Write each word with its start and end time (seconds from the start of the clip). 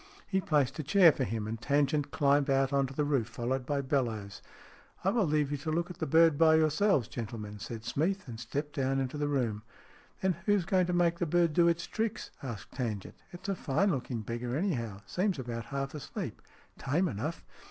He 0.25 0.41
placed 0.41 0.79
a 0.79 0.83
chair 0.83 1.11
for 1.11 1.25
him, 1.25 1.45
and 1.47 1.61
Tangent 1.61 2.09
climbed 2.09 2.49
out 2.49 2.73
on 2.73 2.87
to 2.87 2.93
the 2.95 3.03
roof, 3.05 3.27
followed 3.27 3.67
by 3.67 3.81
Bellowes." 3.81 4.41
I 5.03 5.11
will 5.11 5.25
leave 5.27 5.51
you 5.51 5.57
to 5.57 5.71
look 5.71 5.91
at 5.91 5.99
the 5.99 6.07
bird 6.07 6.39
by 6.39 6.55
your 6.55 6.71
selves, 6.71 7.07
gentlemen," 7.07 7.59
said 7.59 7.85
Smeath, 7.85 8.27
and 8.27 8.39
stepped 8.39 8.73
down 8.75 8.99
into 8.99 9.19
the 9.19 9.27
room. 9.27 9.61
"Then 10.23 10.37
who's 10.47 10.65
going 10.65 10.87
to 10.87 10.93
make 10.93 11.19
the 11.19 11.27
bird 11.27 11.53
do 11.53 11.67
its 11.67 11.85
tricks?" 11.85 12.31
asked 12.41 12.71
Tangent." 12.71 13.13
It's 13.31 13.47
a 13.47 13.53
fine 13.53 13.91
looking 13.91 14.21
beggar, 14.21 14.57
anyhow. 14.57 15.01
Seems 15.05 15.37
about 15.37 15.65
half 15.65 15.93
asleep. 15.93 16.41
Tame 16.79 17.07
enough." 17.07 17.43